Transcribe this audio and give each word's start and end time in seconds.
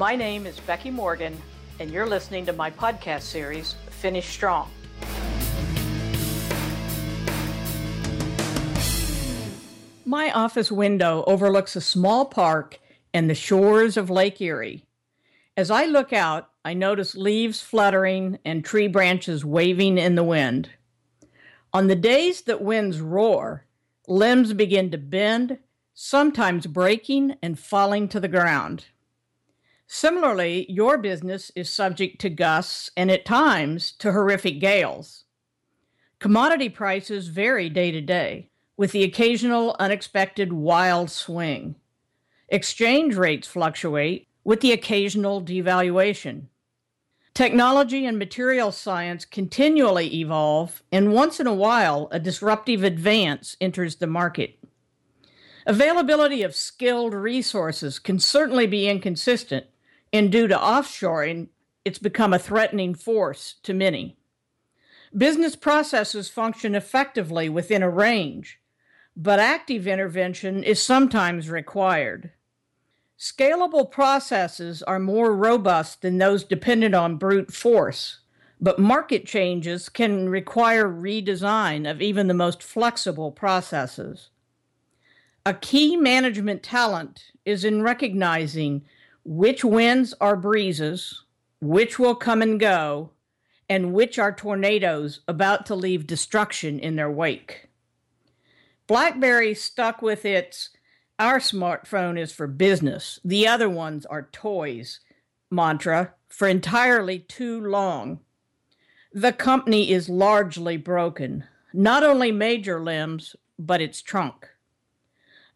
My 0.00 0.16
name 0.16 0.46
is 0.46 0.58
Becky 0.60 0.90
Morgan, 0.90 1.36
and 1.78 1.90
you're 1.90 2.06
listening 2.06 2.46
to 2.46 2.54
my 2.54 2.70
podcast 2.70 3.20
series, 3.20 3.74
Finish 3.90 4.30
Strong. 4.30 4.70
My 10.06 10.32
office 10.32 10.72
window 10.72 11.22
overlooks 11.26 11.76
a 11.76 11.82
small 11.82 12.24
park 12.24 12.80
and 13.12 13.28
the 13.28 13.34
shores 13.34 13.98
of 13.98 14.08
Lake 14.08 14.40
Erie. 14.40 14.86
As 15.54 15.70
I 15.70 15.84
look 15.84 16.14
out, 16.14 16.48
I 16.64 16.72
notice 16.72 17.14
leaves 17.14 17.60
fluttering 17.60 18.38
and 18.42 18.64
tree 18.64 18.88
branches 18.88 19.44
waving 19.44 19.98
in 19.98 20.14
the 20.14 20.24
wind. 20.24 20.70
On 21.74 21.88
the 21.88 21.94
days 21.94 22.40
that 22.44 22.62
winds 22.62 23.02
roar, 23.02 23.66
limbs 24.08 24.54
begin 24.54 24.90
to 24.92 24.96
bend, 24.96 25.58
sometimes 25.92 26.66
breaking 26.66 27.36
and 27.42 27.58
falling 27.58 28.08
to 28.08 28.18
the 28.18 28.28
ground. 28.28 28.86
Similarly, 29.92 30.66
your 30.70 30.98
business 30.98 31.50
is 31.56 31.68
subject 31.68 32.20
to 32.20 32.30
gusts 32.30 32.92
and 32.96 33.10
at 33.10 33.24
times 33.24 33.90
to 33.98 34.12
horrific 34.12 34.60
gales. 34.60 35.24
Commodity 36.20 36.68
prices 36.68 37.26
vary 37.26 37.68
day 37.68 37.90
to 37.90 38.00
day, 38.00 38.50
with 38.76 38.92
the 38.92 39.02
occasional 39.02 39.74
unexpected 39.80 40.52
wild 40.52 41.10
swing. 41.10 41.74
Exchange 42.48 43.16
rates 43.16 43.48
fluctuate 43.48 44.28
with 44.44 44.60
the 44.60 44.70
occasional 44.70 45.42
devaluation. 45.42 46.44
Technology 47.34 48.06
and 48.06 48.16
material 48.16 48.70
science 48.70 49.24
continually 49.24 50.14
evolve, 50.20 50.84
and 50.92 51.12
once 51.12 51.40
in 51.40 51.48
a 51.48 51.52
while, 51.52 52.06
a 52.12 52.20
disruptive 52.20 52.84
advance 52.84 53.56
enters 53.60 53.96
the 53.96 54.06
market. 54.06 54.56
Availability 55.66 56.44
of 56.44 56.54
skilled 56.54 57.12
resources 57.12 57.98
can 57.98 58.20
certainly 58.20 58.68
be 58.68 58.88
inconsistent, 58.88 59.66
and 60.12 60.30
due 60.32 60.48
to 60.48 60.56
offshoring, 60.56 61.48
it's 61.84 61.98
become 61.98 62.32
a 62.32 62.38
threatening 62.38 62.94
force 62.94 63.54
to 63.62 63.72
many. 63.72 64.16
Business 65.16 65.56
processes 65.56 66.28
function 66.28 66.74
effectively 66.74 67.48
within 67.48 67.82
a 67.82 67.90
range, 67.90 68.60
but 69.16 69.40
active 69.40 69.86
intervention 69.86 70.62
is 70.62 70.82
sometimes 70.82 71.50
required. 71.50 72.30
Scalable 73.18 73.90
processes 73.90 74.82
are 74.82 74.98
more 74.98 75.36
robust 75.36 76.00
than 76.00 76.18
those 76.18 76.44
dependent 76.44 76.94
on 76.94 77.16
brute 77.16 77.52
force, 77.52 78.20
but 78.60 78.78
market 78.78 79.26
changes 79.26 79.88
can 79.88 80.28
require 80.28 80.88
redesign 80.88 81.90
of 81.90 82.00
even 82.00 82.28
the 82.28 82.34
most 82.34 82.62
flexible 82.62 83.30
processes. 83.30 84.30
A 85.44 85.54
key 85.54 85.96
management 85.96 86.62
talent 86.62 87.32
is 87.44 87.64
in 87.64 87.82
recognizing 87.82 88.84
which 89.24 89.64
winds 89.64 90.14
are 90.20 90.36
breezes, 90.36 91.24
which 91.60 91.98
will 91.98 92.14
come 92.14 92.42
and 92.42 92.58
go, 92.58 93.10
and 93.68 93.92
which 93.92 94.18
are 94.18 94.34
tornadoes 94.34 95.20
about 95.28 95.66
to 95.66 95.74
leave 95.74 96.06
destruction 96.06 96.78
in 96.78 96.96
their 96.96 97.10
wake. 97.10 97.68
BlackBerry 98.86 99.54
stuck 99.54 100.02
with 100.02 100.24
its 100.24 100.70
our 101.18 101.38
smartphone 101.38 102.18
is 102.18 102.32
for 102.32 102.46
business, 102.46 103.20
the 103.22 103.46
other 103.46 103.68
ones 103.68 104.06
are 104.06 104.28
toys 104.32 105.00
mantra 105.50 106.14
for 106.28 106.48
entirely 106.48 107.18
too 107.18 107.60
long. 107.60 108.20
The 109.12 109.32
company 109.32 109.90
is 109.90 110.08
largely 110.08 110.76
broken, 110.76 111.44
not 111.72 112.02
only 112.02 112.32
major 112.32 112.80
limbs, 112.80 113.36
but 113.58 113.80
its 113.80 114.00
trunk. 114.00 114.48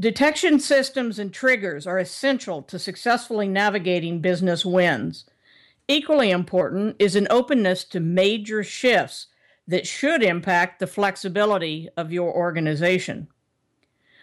Detection 0.00 0.58
systems 0.58 1.18
and 1.18 1.30
triggers 1.30 1.86
are 1.86 1.98
essential 1.98 2.62
to 2.62 2.78
successfully 2.78 3.46
navigating 3.46 4.20
business 4.20 4.64
winds. 4.64 5.26
Equally 5.88 6.30
important 6.30 6.96
is 6.98 7.16
an 7.16 7.26
openness 7.28 7.84
to 7.84 8.00
major 8.00 8.64
shifts 8.64 9.26
that 9.68 9.86
should 9.86 10.22
impact 10.22 10.78
the 10.78 10.86
flexibility 10.86 11.90
of 11.98 12.10
your 12.10 12.34
organization. 12.34 13.28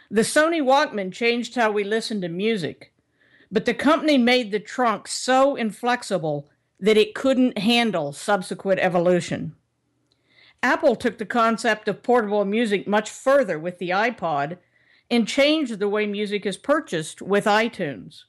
The 0.10 0.22
Sony 0.22 0.64
Walkman 0.64 1.14
changed 1.14 1.54
how 1.54 1.70
we 1.70 1.84
listen 1.84 2.22
to 2.22 2.28
music, 2.28 2.92
but 3.52 3.66
the 3.66 3.76
company 3.76 4.18
made 4.18 4.52
the 4.52 4.60
trunk 4.60 5.08
so 5.08 5.56
inflexible 5.56 6.50
that 6.80 6.98
it 6.98 7.14
couldn't 7.14 7.60
handle 7.60 8.14
subsequent 8.14 8.80
evolution. 8.80 9.54
Apple 10.64 10.96
took 10.96 11.20
the 11.20 11.26
concept 11.26 11.88
of 11.88 12.02
portable 12.02 12.46
music 12.46 12.88
much 12.88 13.12
further 13.12 13.60
with 13.60 13.78
the 13.78 13.92
iPod 13.92 14.58
and 15.10 15.28
changed 15.28 15.80
the 15.80 15.90
way 15.90 16.06
music 16.06 16.46
is 16.46 16.58
purchased 16.58 17.22
with 17.22 17.46
iTunes. 17.46 18.24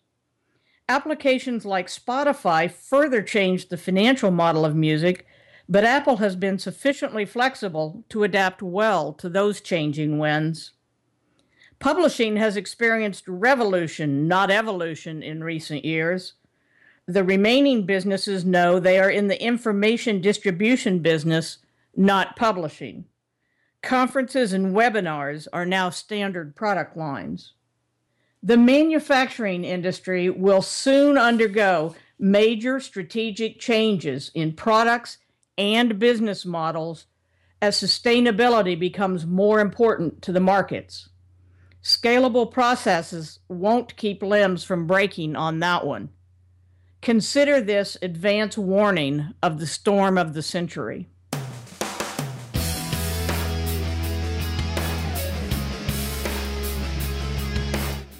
Applications 0.88 1.66
like 1.66 1.88
Spotify 1.88 2.70
further 2.70 3.22
changed 3.22 3.68
the 3.68 3.76
financial 3.76 4.30
model 4.30 4.64
of 4.64 4.74
music, 4.74 5.26
but 5.68 5.84
Apple 5.84 6.16
has 6.16 6.34
been 6.34 6.58
sufficiently 6.58 7.26
flexible 7.26 8.04
to 8.08 8.24
adapt 8.24 8.62
well 8.62 9.12
to 9.12 9.28
those 9.28 9.60
changing 9.60 10.18
winds. 10.18 10.72
Publishing 11.78 12.36
has 12.36 12.56
experienced 12.56 13.28
revolution, 13.28 14.26
not 14.26 14.50
evolution, 14.50 15.22
in 15.22 15.44
recent 15.44 15.84
years. 15.84 16.34
The 17.06 17.22
remaining 17.22 17.86
businesses 17.86 18.44
know 18.44 18.80
they 18.80 18.98
are 18.98 19.10
in 19.10 19.28
the 19.28 19.40
information 19.42 20.20
distribution 20.20 21.00
business, 21.00 21.58
not 21.94 22.34
publishing. 22.36 23.04
Conferences 23.82 24.52
and 24.52 24.74
webinars 24.74 25.46
are 25.52 25.64
now 25.64 25.90
standard 25.90 26.56
product 26.56 26.96
lines. 26.96 27.52
The 28.42 28.56
manufacturing 28.56 29.64
industry 29.64 30.28
will 30.30 30.62
soon 30.62 31.16
undergo 31.16 31.94
major 32.18 32.80
strategic 32.80 33.58
changes 33.58 34.30
in 34.34 34.52
products 34.52 35.18
and 35.56 35.98
business 35.98 36.44
models 36.44 37.06
as 37.60 37.76
sustainability 37.76 38.78
becomes 38.78 39.26
more 39.26 39.60
important 39.60 40.22
to 40.22 40.32
the 40.32 40.40
markets. 40.40 41.08
Scalable 41.82 42.50
processes 42.50 43.38
won't 43.48 43.96
keep 43.96 44.22
limbs 44.22 44.64
from 44.64 44.86
breaking 44.86 45.36
on 45.36 45.60
that 45.60 45.86
one. 45.86 46.10
Consider 47.00 47.60
this 47.60 47.96
advance 48.02 48.58
warning 48.58 49.34
of 49.42 49.60
the 49.60 49.66
storm 49.66 50.18
of 50.18 50.34
the 50.34 50.42
century. 50.42 51.08